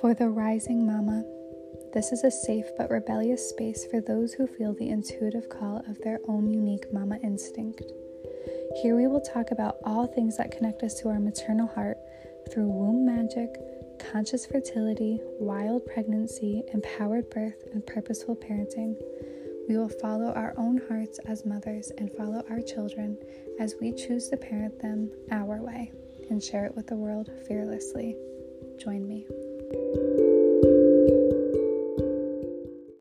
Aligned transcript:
For 0.00 0.12
the 0.12 0.28
Rising 0.28 0.86
Mama. 0.86 1.24
This 1.94 2.12
is 2.12 2.22
a 2.22 2.30
safe 2.30 2.66
but 2.76 2.90
rebellious 2.90 3.48
space 3.48 3.86
for 3.86 4.02
those 4.02 4.34
who 4.34 4.46
feel 4.46 4.74
the 4.74 4.90
intuitive 4.90 5.48
call 5.48 5.78
of 5.88 5.98
their 6.02 6.20
own 6.28 6.50
unique 6.50 6.92
mama 6.92 7.18
instinct. 7.22 7.82
Here 8.82 8.94
we 8.94 9.06
will 9.06 9.22
talk 9.22 9.50
about 9.50 9.78
all 9.84 10.06
things 10.06 10.36
that 10.36 10.50
connect 10.50 10.82
us 10.82 11.00
to 11.00 11.08
our 11.08 11.18
maternal 11.18 11.66
heart 11.66 11.96
through 12.52 12.68
womb 12.68 13.06
magic, 13.06 13.56
conscious 14.12 14.44
fertility, 14.44 15.18
wild 15.40 15.86
pregnancy, 15.86 16.62
empowered 16.74 17.30
birth, 17.30 17.64
and 17.72 17.86
purposeful 17.86 18.36
parenting. 18.36 18.96
We 19.66 19.78
will 19.78 19.88
follow 19.88 20.32
our 20.34 20.52
own 20.58 20.78
hearts 20.88 21.18
as 21.26 21.46
mothers 21.46 21.90
and 21.96 22.12
follow 22.12 22.44
our 22.50 22.60
children 22.60 23.16
as 23.58 23.76
we 23.80 23.92
choose 23.92 24.28
to 24.28 24.36
parent 24.36 24.78
them 24.78 25.10
our 25.30 25.62
way 25.62 25.90
and 26.28 26.42
share 26.42 26.66
it 26.66 26.76
with 26.76 26.86
the 26.86 26.96
world 26.96 27.30
fearlessly. 27.46 28.14
Join 28.78 29.08
me. 29.08 29.26